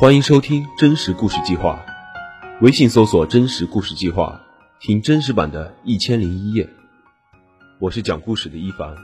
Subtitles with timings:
[0.00, 1.84] 欢迎收听真实故事计划，
[2.60, 4.40] 微信搜索“真实故事计划”，
[4.78, 6.64] 听真实版的《一千零一夜》。
[7.80, 8.94] 我是讲故事的一凡。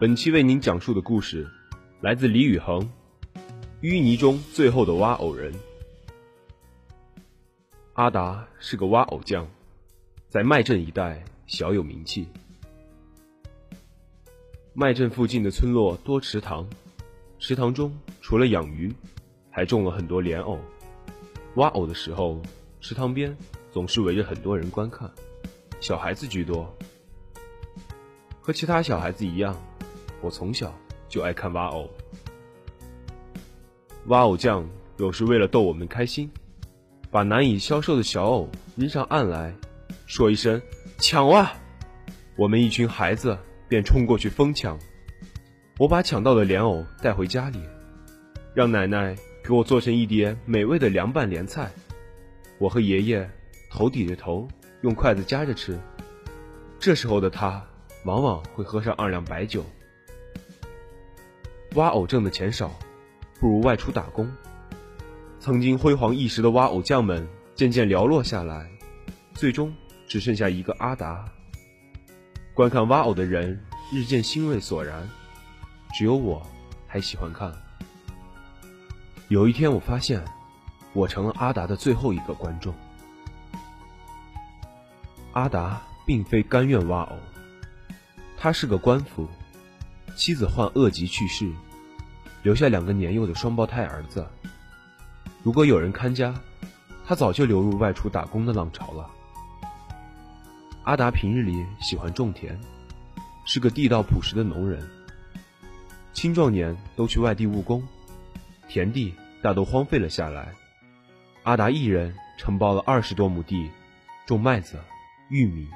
[0.00, 1.48] 本期为您讲述的故事
[2.00, 2.80] 来自李宇恒，
[3.80, 5.52] 《淤泥中最后的挖偶人》。
[7.92, 9.46] 阿达是个挖偶匠，
[10.28, 12.26] 在麦镇一带小有名气。
[14.78, 16.68] 麦镇附近的村落多池塘，
[17.38, 18.94] 池塘中除了养鱼，
[19.50, 20.58] 还种了很多莲藕。
[21.54, 22.42] 挖藕的时候，
[22.82, 23.34] 池塘边
[23.72, 25.10] 总是围着很多人观看，
[25.80, 26.70] 小孩子居多。
[28.38, 29.56] 和其他小孩子一样，
[30.20, 31.88] 我从小就爱看挖藕。
[34.08, 34.68] 挖藕匠
[34.98, 36.30] 有时为了逗我们开心，
[37.10, 38.46] 把难以销售的小藕
[38.76, 39.54] 扔上岸来，
[40.04, 40.60] 说一声
[41.00, 41.54] “抢啊”，
[42.36, 43.38] 我们一群孩子。
[43.68, 44.78] 便冲过去疯抢，
[45.78, 47.60] 我把抢到的莲藕带回家里，
[48.54, 51.70] 让奶奶给我做成一碟美味的凉拌莲菜。
[52.58, 53.28] 我和爷爷
[53.70, 54.46] 头抵着头，
[54.82, 55.78] 用筷子夹着吃。
[56.78, 57.64] 这时候的他，
[58.04, 59.64] 往往会喝上二两白酒。
[61.74, 62.70] 挖藕挣的钱少，
[63.40, 64.30] 不如外出打工。
[65.38, 68.70] 曾经辉煌一时的挖藕匠们渐渐寥落下来，
[69.34, 69.74] 最终
[70.06, 71.24] 只剩下一个阿达。
[72.56, 73.62] 观看挖藕的人
[73.92, 75.06] 日渐兴味索然，
[75.92, 76.42] 只有我
[76.86, 77.52] 还喜欢看。
[79.28, 80.24] 有一天，我发现
[80.94, 82.74] 我成了阿达的最后一个观众。
[85.34, 87.18] 阿达并非甘愿挖藕，
[88.38, 89.28] 他是个官府，
[90.16, 91.52] 妻子患恶疾去世，
[92.42, 94.26] 留下两个年幼的双胞胎儿子。
[95.42, 96.34] 如果有人看家，
[97.04, 99.10] 他早就流入外出打工的浪潮了。
[100.86, 102.56] 阿达平日里喜欢种田，
[103.44, 104.88] 是个地道朴实的农人。
[106.12, 107.82] 青壮年都去外地务工，
[108.68, 110.54] 田地大都荒废了下来。
[111.42, 113.68] 阿达一人承包了二十多亩地，
[114.26, 114.78] 种麦子、
[115.28, 115.66] 玉米，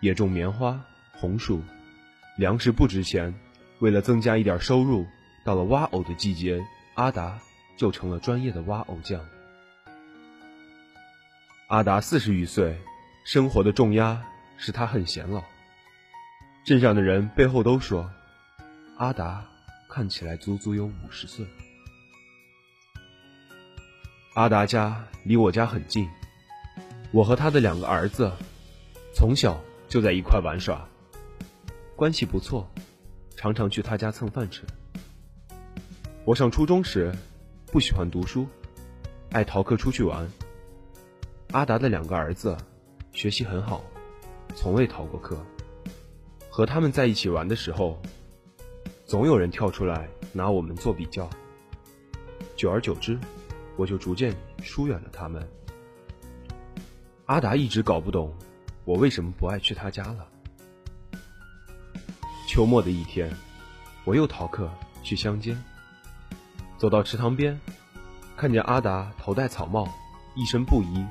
[0.00, 0.82] 也种棉花、
[1.12, 1.60] 红薯。
[2.38, 3.34] 粮食不值钱，
[3.80, 5.04] 为了增加一点收入，
[5.44, 6.64] 到了挖藕的季节，
[6.94, 7.38] 阿达
[7.76, 9.20] 就成了专业的挖藕匠。
[11.66, 12.78] 阿达四十余岁，
[13.26, 14.24] 生活的重压。
[14.56, 15.42] 是他很显老，
[16.64, 18.10] 镇上的人背后都说，
[18.96, 19.44] 阿达
[19.88, 21.46] 看起来足足有五十岁。
[24.34, 26.08] 阿达家离我家很近，
[27.12, 28.32] 我和他的两个儿子
[29.14, 30.88] 从小就在一块玩耍，
[31.94, 32.68] 关系不错，
[33.36, 34.62] 常常去他家蹭饭吃。
[36.24, 37.14] 我上初中时
[37.70, 38.48] 不喜欢读书，
[39.30, 40.26] 爱逃课出去玩。
[41.52, 42.56] 阿达的两个儿子
[43.12, 43.84] 学习很好。
[44.54, 45.36] 从未逃过课，
[46.48, 48.00] 和他们在一起玩的时候，
[49.04, 51.28] 总有人跳出来拿我们做比较。
[52.56, 53.18] 久而久之，
[53.76, 55.46] 我就逐渐疏远了他们。
[57.26, 58.32] 阿达一直搞不懂
[58.84, 60.28] 我为什么不爱去他家了。
[62.46, 63.34] 秋末的一天，
[64.04, 64.70] 我又逃课
[65.02, 65.60] 去乡间，
[66.78, 67.60] 走到池塘边，
[68.36, 69.88] 看见阿达头戴草帽，
[70.36, 71.04] 一身布衣，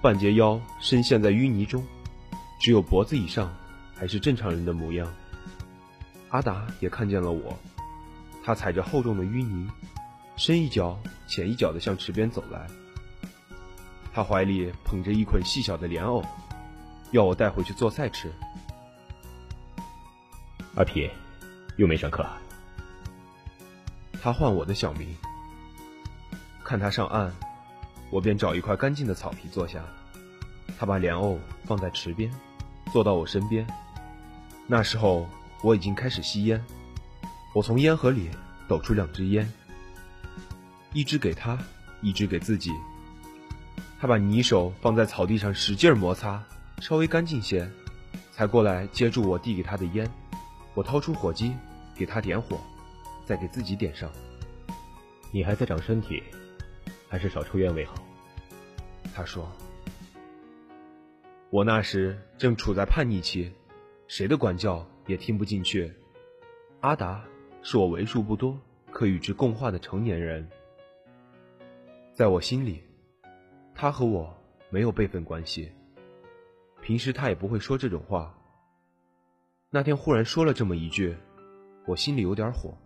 [0.00, 1.84] 半截腰深陷在淤泥中。
[2.64, 3.52] 只有脖子以上
[3.94, 5.06] 还是正常人的模样。
[6.30, 7.54] 阿达也看见了我，
[8.42, 9.68] 他踩着厚重的淤泥，
[10.38, 12.66] 深一脚浅一脚的向池边走来。
[14.14, 16.24] 他怀里捧着一捆细小的莲藕，
[17.10, 18.32] 要我带回去做菜吃。
[20.74, 21.10] 阿皮，
[21.76, 22.26] 又没上课。
[24.22, 25.14] 他唤我的小名。
[26.64, 27.30] 看他上岸，
[28.08, 29.84] 我便找一块干净的草皮坐下。
[30.78, 32.32] 他把莲藕放在池边。
[32.94, 33.66] 坐到我身边，
[34.68, 35.28] 那时候
[35.64, 36.64] 我已经开始吸烟。
[37.52, 38.30] 我从烟盒里
[38.68, 39.52] 抖出两支烟，
[40.92, 41.58] 一支给他，
[42.02, 42.70] 一支给自己。
[44.00, 46.40] 他把泥手放在草地上使劲摩擦，
[46.78, 47.68] 稍微干净些，
[48.32, 50.08] 才过来接住我递给他的烟。
[50.72, 51.52] 我掏出火机
[51.96, 52.60] 给他点火，
[53.26, 54.08] 再给自己点上。
[55.32, 56.22] 你还在长身体，
[57.08, 57.94] 还是少抽烟为好。
[59.12, 59.50] 他说。
[61.54, 63.48] 我那时正处在叛逆期，
[64.08, 65.94] 谁的管教也听不进去。
[66.80, 67.24] 阿达
[67.62, 68.58] 是我为数不多
[68.90, 70.44] 可与之共话的成年人，
[72.12, 72.82] 在我心里，
[73.72, 74.36] 他和我
[74.68, 75.70] 没有辈分关系。
[76.82, 78.36] 平时他也不会说这种话。
[79.70, 81.16] 那天忽然说了这么一句，
[81.86, 82.76] 我心里有点火，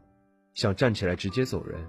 [0.53, 1.89] 想站起来直接走人。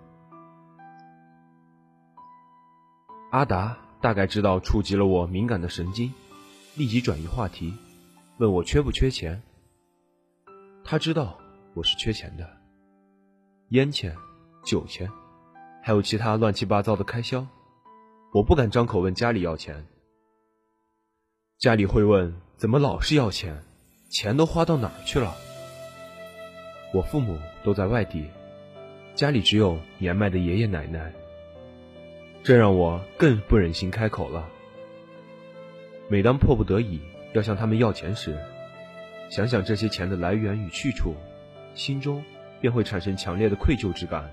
[3.31, 6.13] 阿达大概知道触及了我敏感的神经。
[6.79, 7.73] 立即转移话题，
[8.37, 9.41] 问我缺不缺钱。
[10.81, 11.37] 他知道
[11.73, 12.49] 我是缺钱的，
[13.71, 14.15] 烟钱、
[14.63, 15.11] 酒钱，
[15.83, 17.45] 还有其他乱七八糟的开销，
[18.31, 19.85] 我不敢张口问家里要钱。
[21.57, 23.61] 家里会问：怎么老是要钱？
[24.09, 25.35] 钱都花到哪儿去了？
[26.93, 28.25] 我父母都在外地，
[29.15, 31.11] 家里只有年迈的爷爷奶奶，
[32.41, 34.49] 这让我更不忍心开口了。
[36.11, 36.99] 每当迫不得已
[37.33, 38.35] 要向他们要钱时，
[39.29, 41.15] 想想这些钱的来源与去处，
[41.75, 42.23] 心中
[42.59, 44.27] 便会产生强烈的愧疚之感，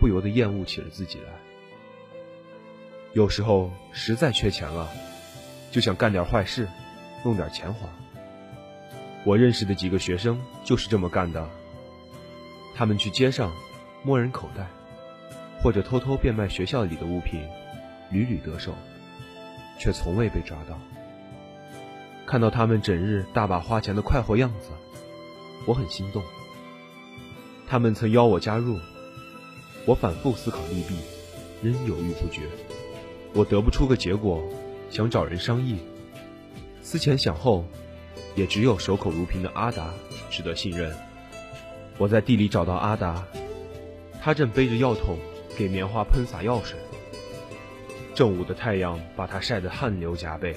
[0.00, 1.26] 不由得厌恶起了自己来。
[3.12, 4.90] 有时候实在缺钱了，
[5.70, 6.66] 就想干点坏事，
[7.24, 7.88] 弄点钱花。
[9.22, 11.48] 我认识的几个学生就是这么干的，
[12.74, 13.52] 他们去街上
[14.02, 14.66] 摸人口袋，
[15.62, 17.40] 或者偷偷变卖学校里的物品，
[18.10, 18.74] 屡屡得手。
[19.78, 20.78] 却从未被抓到。
[22.26, 24.70] 看到他们整日大把花钱的快活样子，
[25.66, 26.22] 我很心动。
[27.68, 28.78] 他们曾邀我加入，
[29.84, 30.96] 我反复思考利弊，
[31.62, 32.42] 仍犹豫不决。
[33.32, 34.42] 我得不出个结果，
[34.90, 35.78] 想找人商议。
[36.82, 37.64] 思前想后，
[38.34, 39.90] 也只有守口如瓶的阿达
[40.30, 40.96] 值得信任。
[41.98, 43.24] 我在地里找到阿达，
[44.22, 45.18] 他正背着药桶
[45.56, 46.78] 给棉花喷洒药水。
[48.16, 50.56] 正午的太阳把他晒得汗流浃背，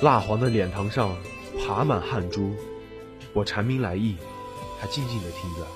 [0.00, 1.16] 蜡黄的脸庞上
[1.58, 2.54] 爬满汗珠。
[3.32, 4.14] 我阐明来意，
[4.80, 5.66] 他静静地听着。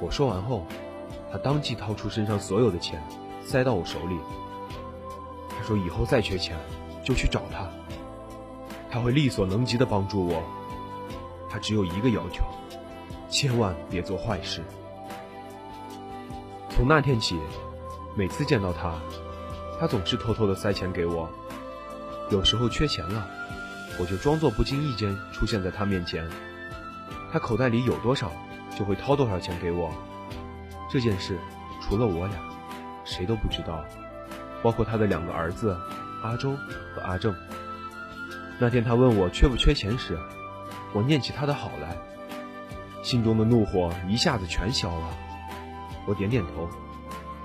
[0.00, 0.66] 我说完后，
[1.30, 3.06] 他当即掏出身上所有的钱，
[3.44, 4.16] 塞到我手里。
[5.50, 6.56] 他说：“以后再缺钱，
[7.04, 7.70] 就去找他，
[8.90, 10.42] 他会力所能及的帮助我。
[11.50, 12.42] 他只有一个要求，
[13.28, 14.62] 千万别做坏事。”
[16.74, 17.38] 从那天起，
[18.16, 18.94] 每次见到他。
[19.80, 21.28] 他总是偷偷的塞钱给我，
[22.30, 23.26] 有时候缺钱了，
[23.98, 26.28] 我就装作不经意间出现在他面前，
[27.32, 28.30] 他口袋里有多少，
[28.78, 29.92] 就会掏多少钱给我。
[30.88, 31.38] 这件事
[31.80, 32.36] 除了我俩，
[33.04, 33.84] 谁都不知道，
[34.62, 35.76] 包括他的两个儿子
[36.22, 36.54] 阿周
[36.94, 37.34] 和阿正。
[38.60, 40.16] 那天他问我缺不缺钱时，
[40.92, 41.96] 我念起他的好来，
[43.02, 45.10] 心中的怒火一下子全消了。
[46.06, 46.68] 我点点头，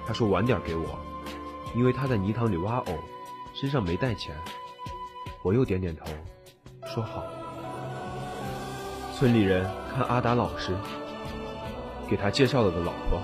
[0.05, 0.99] 他说晚点给我。
[1.77, 2.97] 因为他在泥塘里挖藕，
[3.53, 4.35] 身上没带钱，
[5.43, 6.05] 我又点点头，
[6.87, 7.23] 说好。
[9.13, 10.75] 村里人看阿达老实，
[12.09, 13.21] 给他介绍了个老婆。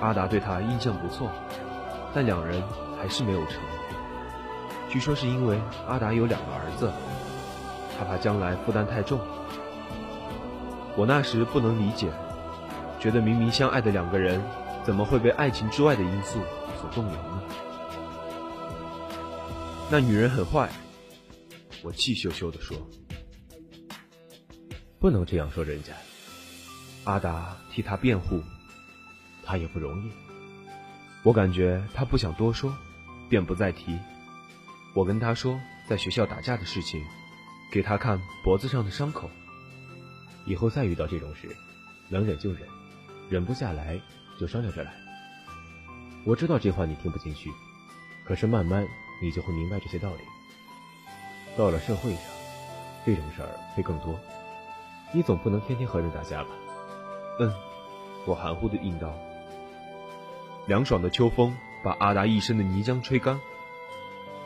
[0.00, 1.30] 阿达对他印象不错，
[2.12, 2.60] 但两人
[3.00, 3.60] 还是没有成。
[4.88, 5.56] 据说是因为
[5.86, 6.90] 阿达有两个儿子，
[7.96, 9.20] 他怕将来负担太重。
[10.96, 12.10] 我那时不能理解，
[12.98, 14.42] 觉得明明相爱的两个人，
[14.84, 16.40] 怎么会被爱情之外的因素
[16.80, 17.42] 所动摇呢？
[19.90, 20.70] 那女人很坏，
[21.82, 22.76] 我气羞羞地说
[24.98, 25.92] ：“不能这样说人家。”
[27.04, 28.40] 阿达替他辩护，
[29.44, 30.10] 他也不容易。
[31.24, 32.74] 我感觉他不想多说，
[33.28, 33.98] 便不再提。
[34.94, 37.02] 我跟他说在学校打架的事情，
[37.70, 39.28] 给他看脖子上的伤口。
[40.46, 41.48] 以后再遇到这种事，
[42.08, 42.62] 能忍就忍，
[43.28, 44.00] 忍不下来
[44.42, 44.92] 就商量着来。
[46.26, 47.48] 我知道这话你听不进去，
[48.26, 48.84] 可是慢慢。
[49.22, 50.24] 你就会明白这些道理。
[51.56, 52.22] 到了社会上，
[53.06, 54.18] 这种事儿会更多。
[55.12, 56.48] 你总不能天天和人打架吧？
[57.38, 57.54] 嗯，
[58.26, 59.14] 我含糊的应道。
[60.66, 63.40] 凉爽的秋风把阿达一身的泥浆吹干，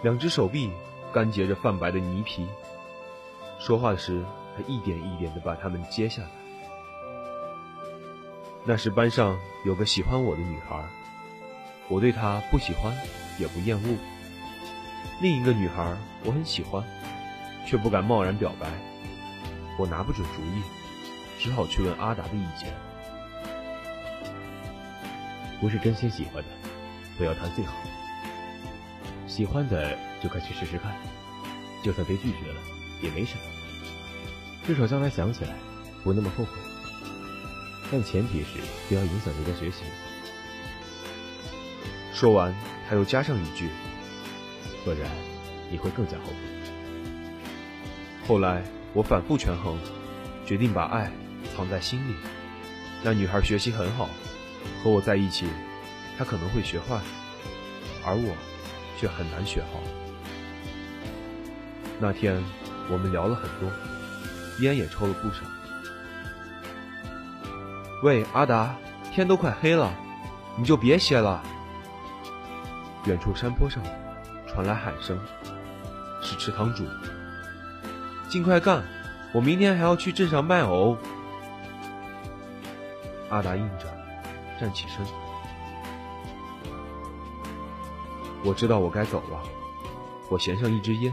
[0.02, 0.70] 两只手臂
[1.10, 2.46] 干结着泛白的泥皮，
[3.58, 4.22] 说话时
[4.54, 6.28] 还一点一点的把它们揭下来。
[8.68, 10.76] 那时班上有个喜欢我的女孩，
[11.88, 12.92] 我对她不喜欢
[13.38, 13.96] 也不厌恶。
[15.20, 16.82] 另一个女孩，我很喜欢，
[17.64, 18.66] 却不敢贸然表白。
[19.78, 20.62] 我拿不准主意，
[21.38, 22.74] 只好去问阿达的意见。
[25.60, 26.48] 不是真心喜欢的，
[27.16, 27.72] 不要谈最好。
[29.28, 30.92] 喜欢的就快去试试看，
[31.84, 32.60] 就算被拒绝了
[33.00, 33.42] 也没什么，
[34.66, 35.54] 至少将来想起来
[36.02, 36.50] 不那么后悔。
[37.90, 39.82] 但前提是不要影响人家学习。
[42.12, 42.54] 说完，
[42.88, 43.68] 他又加上一句。
[44.84, 45.00] 不然
[45.68, 46.34] 你会更加后悔。
[48.28, 48.62] 后来
[48.92, 49.76] 我反复权衡，
[50.46, 51.10] 决定把爱
[51.56, 52.14] 藏在心里。
[53.02, 54.08] 那女孩学习很好，
[54.80, 55.46] 和我在一起，
[56.16, 57.00] 她可能会学坏，
[58.04, 58.36] 而我
[58.96, 59.80] 却很难学好。
[61.98, 62.40] 那天
[62.88, 63.68] 我们聊了很多，
[64.60, 65.42] 烟也抽了不少。
[68.02, 68.76] 喂，阿达，
[69.12, 69.92] 天都快黑了，
[70.56, 71.42] 你就别歇了。
[73.06, 73.82] 远处山坡上。
[74.48, 75.18] 传来喊声，
[76.22, 76.82] 是池塘主。
[78.30, 78.82] 尽快干，
[79.34, 80.96] 我明天还要去镇上卖藕。
[83.28, 83.84] 阿达应着，
[84.58, 85.04] 站起身。
[88.44, 89.42] 我知道我该走了，
[90.30, 91.12] 我衔上一支烟，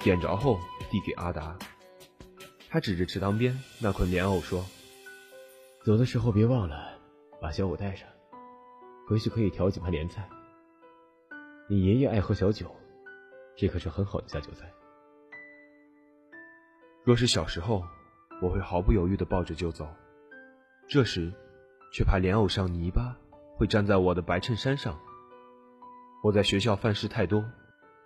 [0.00, 0.58] 点着后
[0.90, 1.54] 递给阿达。
[2.70, 4.64] 他指着池塘边那捆莲藕说
[5.84, 6.96] ：“走的时候别忘了
[7.40, 8.08] 把小藕带上，
[9.08, 10.28] 回去可以调几盘莲菜。
[11.68, 12.72] 你爷爷爱喝小酒，
[13.56, 14.72] 这可是很好的下酒菜。
[17.02, 17.82] 若是小时候，
[18.40, 19.88] 我会毫不犹豫的抱着就走，
[20.88, 21.32] 这时
[21.92, 23.16] 却怕莲藕上泥巴
[23.56, 24.96] 会粘在我的白衬衫上。”
[26.22, 27.44] 我在学校犯事太多，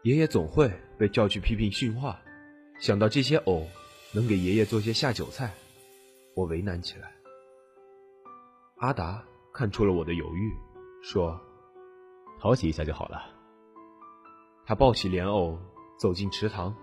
[0.02, 2.18] 爷爷总会被叫去批评训话。
[2.80, 3.66] 想到这些藕
[4.14, 5.52] 能给爷爷做些下酒菜，
[6.34, 7.12] 我为难起来。
[8.78, 10.54] 阿达看出了我的犹豫，
[11.02, 11.40] 说
[12.38, 13.22] ：“淘洗一下就好了。”
[14.66, 15.58] 他抱起莲藕
[15.98, 16.76] 走进池塘，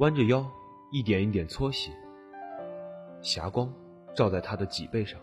[0.00, 0.46] 弯着腰
[0.92, 1.90] 一点一点搓洗。
[3.22, 3.72] 霞光
[4.14, 5.18] 照在他的脊背上，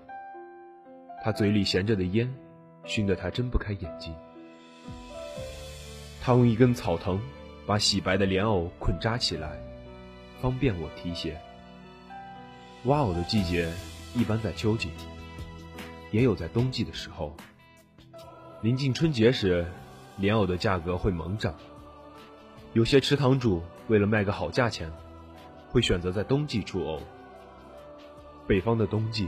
[1.24, 2.34] 他嘴里衔着的烟
[2.84, 4.12] 熏得他睁不开眼睛。
[6.20, 7.22] 他用一根草藤
[7.68, 9.62] 把洗白的莲藕捆扎起来，
[10.42, 11.40] 方便我提鞋。
[12.86, 13.72] 挖藕的季节
[14.16, 14.90] 一般在秋季，
[16.12, 17.36] 也有在冬季的时候。
[18.62, 19.66] 临近春节时，
[20.18, 21.54] 莲藕的价格会猛涨。
[22.74, 24.92] 有些池塘主为了卖个好价钱，
[25.70, 27.00] 会选择在冬季出藕。
[28.48, 29.28] 北方的冬季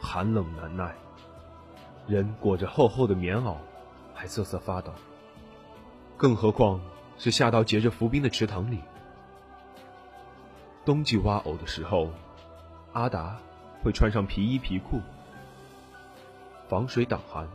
[0.00, 0.94] 寒冷难耐，
[2.06, 3.56] 人裹着厚厚的棉袄，
[4.14, 4.92] 还瑟瑟发抖。
[6.16, 6.80] 更何况
[7.18, 8.78] 是下到结着浮冰的池塘里。
[10.84, 12.10] 冬季挖藕的时候，
[12.92, 13.38] 阿达
[13.82, 15.00] 会穿上皮衣皮裤，
[16.68, 17.48] 防水挡寒。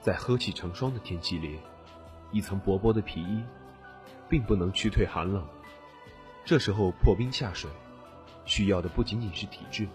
[0.00, 1.58] 在呵气成霜的天气里，
[2.30, 3.42] 一层薄薄的皮衣
[4.28, 5.44] 并不能驱退寒冷。
[6.44, 7.70] 这时候破冰下水，
[8.44, 9.88] 需要的不仅仅是体质，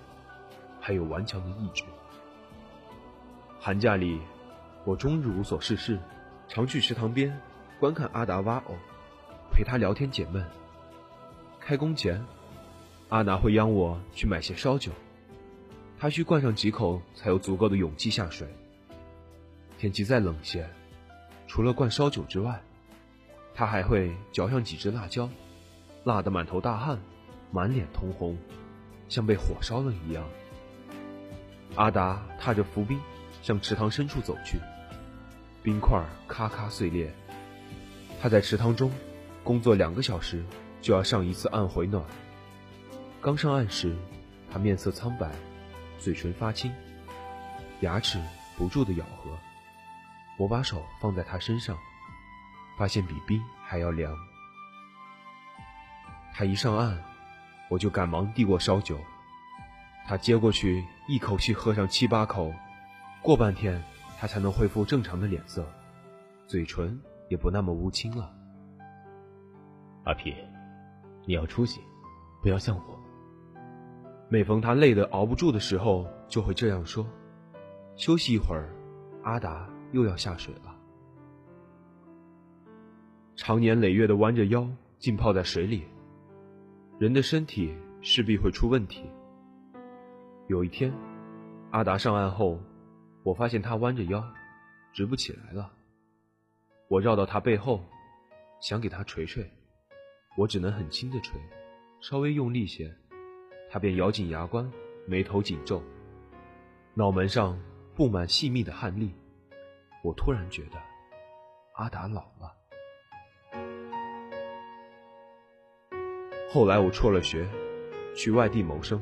[0.82, 1.84] 还有顽强的意志。
[3.60, 4.20] 寒假里，
[4.84, 6.00] 我终日无所事事，
[6.48, 7.40] 常去池塘边。
[7.80, 8.76] 观看阿达挖藕，
[9.54, 10.46] 陪他聊天解闷。
[11.60, 12.26] 开工前，
[13.10, 14.92] 阿达会央我去买些烧酒，
[16.00, 18.48] 他需灌上几口才有足够的勇气下水。
[19.78, 20.66] 天气再冷些，
[21.46, 22.62] 除了灌烧酒之外，
[23.54, 25.30] 他还会嚼上几只辣椒，
[26.06, 26.98] 辣得满头大汗，
[27.52, 28.38] 满脸通红，
[29.10, 30.24] 像被火烧了一样。
[31.76, 32.98] 阿达踏着浮冰
[33.42, 34.58] 向池塘深处走去，
[35.62, 37.14] 冰块咔咔碎裂。
[38.22, 38.90] 他在池塘中
[39.44, 40.44] 工作两个小时，
[40.82, 42.02] 就要上一次岸回暖。
[43.20, 43.96] 刚上岸时，
[44.50, 45.30] 他面色苍白，
[46.00, 46.74] 嘴唇发青，
[47.82, 48.20] 牙齿
[48.58, 49.38] 不住的咬合。
[50.38, 51.78] 我把手放在他身上，
[52.78, 54.16] 发现比冰还要凉。
[56.34, 56.98] 他一上岸，
[57.70, 58.98] 我就赶忙递过烧酒。
[60.08, 62.54] 他接过去，一口气喝上七八口，
[63.22, 63.84] 过半天
[64.20, 65.68] 他才能恢复正常的脸色，
[66.48, 67.00] 嘴唇。
[67.30, 68.34] 也不那么乌青了，
[70.04, 70.36] 阿皮，
[71.28, 71.80] 你要出息，
[72.42, 72.99] 不要像我。
[74.32, 77.04] 每逢他累得熬不住的时候，就会这样说。
[77.96, 78.70] 休息一会儿，
[79.24, 80.76] 阿达又要下水了。
[83.36, 84.70] 长年累月的弯着腰
[85.00, 85.84] 浸泡在水里，
[87.00, 89.04] 人的身体势必会出问题。
[90.48, 90.94] 有一天，
[91.72, 92.60] 阿达上岸后，
[93.24, 94.24] 我发现他弯着腰，
[94.94, 95.72] 直不起来了。
[96.88, 97.84] 我绕到他背后，
[98.62, 99.50] 想给他捶捶，
[100.38, 101.32] 我只能很轻的捶，
[102.00, 102.96] 稍微用力些，
[103.70, 104.70] 他便咬紧牙关，
[105.06, 105.84] 眉头紧皱，
[106.94, 107.58] 脑门上
[107.96, 109.14] 布满细密的汗粒。
[110.04, 110.78] 我突然觉得，
[111.74, 112.56] 阿达老了。
[116.52, 117.48] 后来我辍了学，
[118.16, 119.00] 去外地谋生，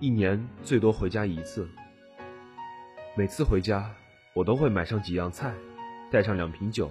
[0.00, 1.68] 一年最多回家一次。
[3.16, 3.88] 每次回家，
[4.34, 5.54] 我都会买上几样菜。
[6.10, 6.88] 带上两瓶酒，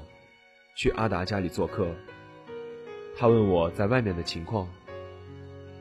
[0.76, 1.88] 去阿达家里做客。
[3.16, 4.68] 他问我在外面的情况，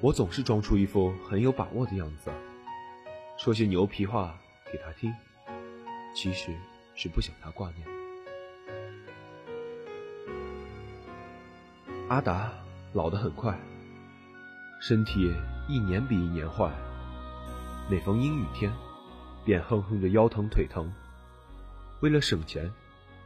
[0.02, 2.28] 我总是装出一副很有把握的样子，
[3.38, 4.36] 说些牛皮话
[4.72, 5.14] 给他听，
[6.12, 6.52] 其实
[6.96, 7.86] 是不想他挂念。
[12.08, 12.52] 阿达
[12.92, 13.56] 老得很快，
[14.80, 15.32] 身体
[15.68, 16.68] 一年比一年坏，
[17.88, 18.72] 每逢阴雨天，
[19.44, 20.92] 便哼哼着腰疼腿疼。
[22.00, 22.68] 为了省钱。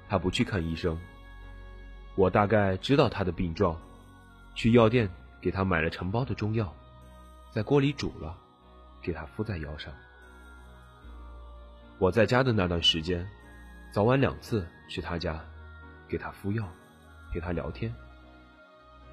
[0.08, 0.96] 他不去看医生，
[2.14, 3.76] 我大概知道他的病状，
[4.54, 6.74] 去药店给他买了成包的中药，
[7.50, 8.36] 在锅里煮了，
[9.02, 9.92] 给他敷在腰上。
[11.98, 13.26] 我在家的那段时间，
[13.92, 15.42] 早晚两次去他家，
[16.08, 16.68] 给他敷药，
[17.32, 17.94] 陪他聊天。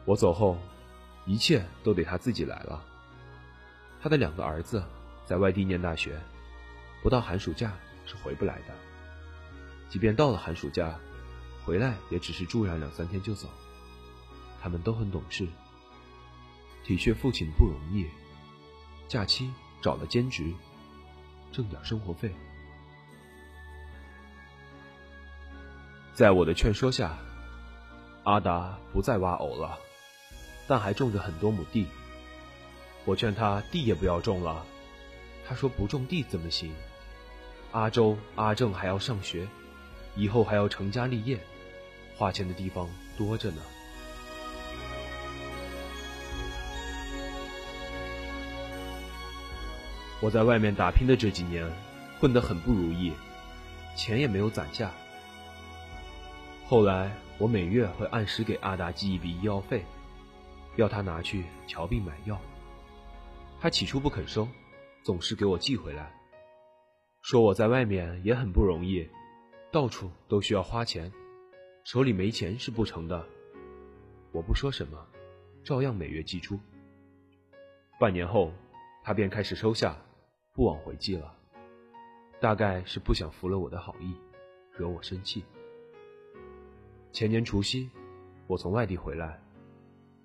[0.06, 0.58] 我走后，
[1.25, 2.84] 一切都得他自己来了。
[4.01, 4.84] 他的两个儿子
[5.25, 6.20] 在外地念大学，
[7.01, 7.72] 不到寒暑假
[8.06, 8.74] 是回不来的。
[9.88, 11.00] 即便到了寒暑假，
[11.63, 13.48] 回来也只是住上两三天就走。
[14.62, 15.48] 他们都很懂事，
[16.84, 18.06] 体恤父亲不容易，
[19.08, 20.54] 假期找了兼职，
[21.52, 22.32] 挣点生活费。
[26.13, 27.18] 在我的劝说下，
[28.24, 29.80] 阿达不再挖藕了，
[30.68, 31.88] 但还种着很多亩地。
[33.06, 34.66] 我劝他地也不要种了，
[35.48, 36.74] 他说不种地怎么行？
[37.72, 39.48] 阿周、阿正还要上学。
[40.16, 41.40] 以后还要成家立业，
[42.16, 42.88] 花钱的地方
[43.18, 43.63] 多着呢。
[50.24, 51.70] 我在外面打拼的这几年，
[52.18, 53.12] 混得很不如意，
[53.94, 54.89] 钱也没有攒下。
[56.65, 59.84] 后来我每月会按时给阿达寄一笔医药费，
[60.77, 62.39] 要他拿去瞧病买药。
[63.60, 64.48] 他起初不肯收，
[65.03, 66.10] 总是给我寄回来，
[67.22, 69.06] 说我在外面也很不容易。
[69.74, 71.12] 到处都需要花钱，
[71.84, 73.27] 手里没钱是不成的。
[74.32, 75.06] 我不说什么，
[75.65, 76.58] 照样每月寄出。
[78.00, 78.53] 半年后，
[79.03, 79.98] 他便开始收下，
[80.53, 81.36] 不往回寄了。
[82.39, 84.15] 大概是不想服了我的好意，
[84.72, 85.43] 惹我生气。
[87.12, 87.89] 前年除夕，
[88.48, 89.41] 我从外地回来，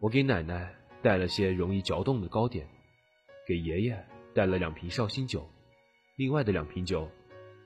[0.01, 2.67] 我给奶奶带了些容易嚼动的糕点，
[3.47, 5.49] 给爷爷带了两瓶绍兴酒，
[6.17, 7.09] 另外的两瓶酒。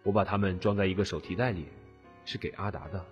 [0.05, 1.65] 我把它们装在一个手提袋里，
[2.25, 3.07] 是给阿达的。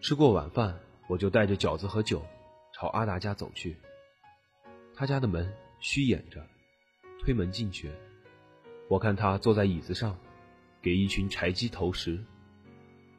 [0.00, 0.78] 吃过晚饭，
[1.08, 2.22] 我就带着饺子和酒，
[2.72, 3.76] 朝阿达家走去。
[4.94, 6.46] 他家的门虚掩着，
[7.24, 7.88] 推门进去，
[8.88, 10.16] 我看他坐在椅子上，
[10.82, 12.20] 给一群柴鸡投食。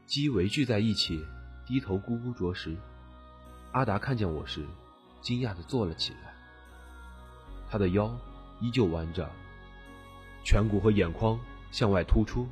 [0.05, 1.25] 鸡围聚在一起，
[1.65, 2.75] 低头咕咕啄食。
[3.71, 4.65] 阿达看见我时，
[5.21, 6.33] 惊讶地坐了起来。
[7.71, 8.13] 他的腰
[8.59, 9.31] 依旧弯着，
[10.45, 11.39] 颧骨和眼眶。
[11.71, 12.47] 向外突出，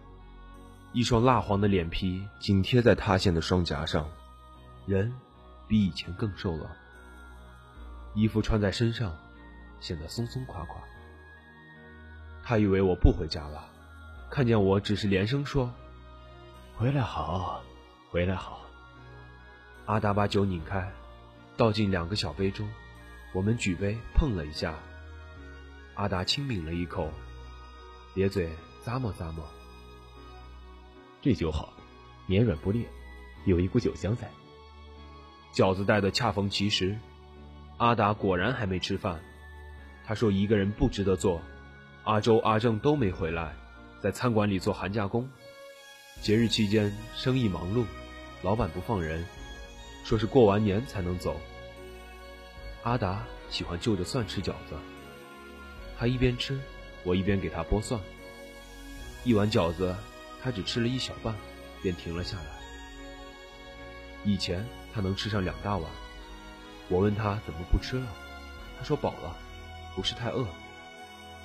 [0.94, 4.10] 一双蜡黄的脸皮紧贴在塌陷的双颊上，
[4.88, 5.14] 人
[5.68, 6.76] 比以前更瘦了。
[8.16, 9.16] 衣服穿在身上，
[9.80, 10.82] 显得松松垮垮。
[12.44, 13.64] 他以为我不回家了，
[14.30, 15.74] 看见我只是连声说
[16.78, 17.64] ：“回来好，
[18.10, 18.62] 回来好。”
[19.86, 20.92] 阿达把酒拧开，
[21.58, 22.70] 倒进两个小杯中，
[23.34, 24.76] 我们举杯碰了一下。
[25.96, 27.10] 阿达轻抿了一口，
[28.16, 28.50] 咧嘴。
[28.84, 29.46] 咂摸咂摸，
[31.22, 31.72] 这酒好，
[32.26, 32.84] 绵软不裂，
[33.46, 34.28] 有一股酒香在。
[35.54, 36.98] 饺子带的恰逢其时，
[37.78, 39.22] 阿达果然还没吃饭。
[40.04, 41.40] 他说一个人不值得做，
[42.04, 43.54] 阿周、阿正都没回来，
[44.00, 45.30] 在餐馆里做寒假工。
[46.20, 47.86] 节日期间生意忙碌，
[48.42, 49.24] 老板不放人，
[50.04, 51.40] 说是过完年才能走。
[52.82, 54.76] 阿达喜欢就着蒜吃饺子，
[56.00, 56.60] 他一边吃，
[57.04, 58.02] 我一边给他剥蒜。
[59.24, 59.96] 一碗饺子，
[60.42, 61.36] 他只吃了一小半，
[61.84, 62.46] 便停了下来。
[64.24, 65.88] 以前他能吃上两大碗。
[66.90, 68.08] 我问他怎么不吃了，
[68.80, 69.38] 他说饱了，
[69.96, 70.48] 不是太饿。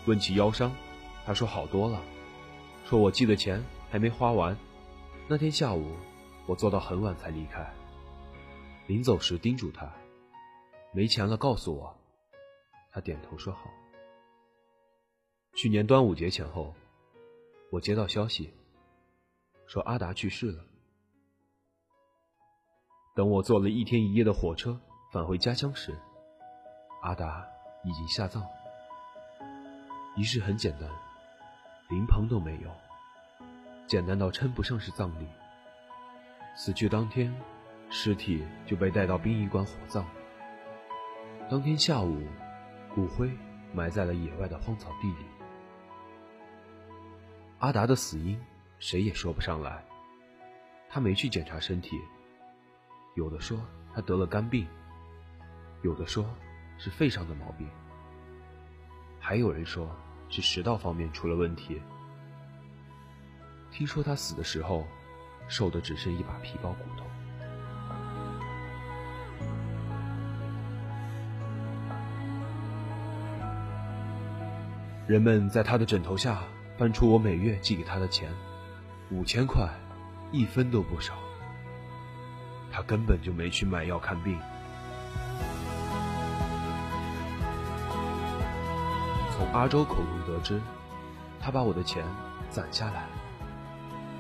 [0.07, 0.73] 问起腰伤，
[1.25, 2.01] 他说好多了，
[2.85, 4.57] 说我寄的钱还没花完。
[5.29, 5.93] 那天下午，
[6.47, 7.69] 我做到很晚才离开。
[8.87, 9.93] 临走时叮嘱他，
[10.93, 11.95] 没钱了告诉我。
[12.93, 13.69] 他点头说好。
[15.55, 16.75] 去年端午节前后。
[17.73, 18.55] 我接到消息，
[19.67, 20.65] 说阿达去世了。
[23.17, 24.81] 等我坐了一天一夜的火车
[25.13, 25.93] 返回家乡时，
[27.03, 27.45] 阿达
[27.83, 28.47] 已经下葬。
[30.17, 30.89] 仪式很简单，
[31.91, 32.71] 灵棚都没有，
[33.87, 35.27] 简单到称不上是葬礼。
[36.55, 37.35] 死去当天，
[37.91, 40.07] 尸体就被带到殡仪馆火葬。
[41.51, 42.27] 当天下午，
[42.95, 43.31] 骨灰
[43.75, 45.27] 埋在了野外的荒草地里。
[47.59, 48.41] 阿达的死因，
[48.79, 49.85] 谁也说不上来。
[50.89, 52.01] 他没去检查身体，
[53.17, 53.61] 有的说
[53.95, 54.67] 他得了肝病，
[55.83, 56.25] 有的说
[56.79, 57.69] 是肺上的毛病，
[59.29, 59.91] 还有人说
[60.29, 61.83] 是食道方面出了问题。
[63.73, 64.87] 听说他死的时候，
[65.49, 67.05] 瘦的只剩一把皮包骨头。
[75.09, 76.39] 人们在他的枕头下。
[76.79, 78.31] 翻出我每月寄给他的钱，
[79.11, 79.67] 五千块，
[80.31, 81.15] 一分都不少。
[82.71, 84.39] 他根本就没去买药看病。
[89.57, 90.61] 阿周口中得知，
[91.41, 92.05] 他把我的钱
[92.51, 93.07] 攒下来，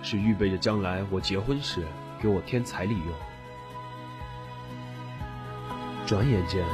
[0.03, 1.85] 是预备着将来我结婚时
[2.19, 3.07] 给我添彩礼用。
[6.07, 6.65] 转眼间，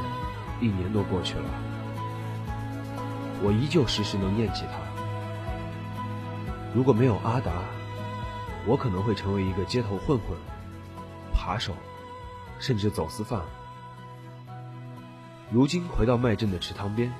[0.61, 1.43] 一年多过去了。
[3.43, 4.79] 我依旧时时能念起他。
[6.73, 7.51] 如果没有阿达，
[8.65, 10.37] 我可能会成为一个街头混混、
[11.33, 11.73] 扒手，
[12.59, 13.41] 甚至走私犯。
[15.51, 17.11] 如今回到麦镇的池塘边，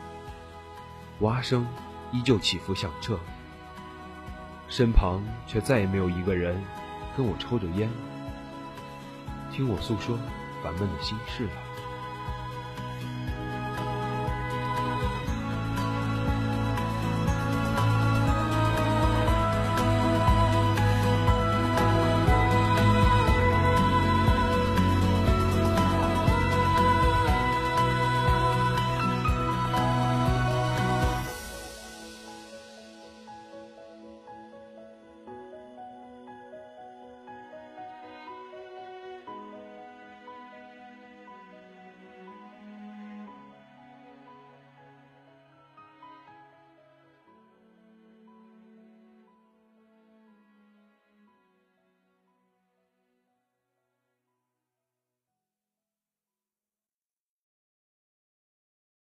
[1.24, 1.66] 蛙声
[2.12, 3.18] 依旧起伏响彻，
[4.68, 6.62] 身旁却再也没有一个人
[7.16, 7.90] 跟我抽着烟，
[9.50, 10.20] 听我诉说
[10.62, 11.52] 烦闷的心事了。